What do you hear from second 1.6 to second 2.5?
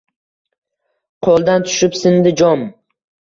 tushib sindi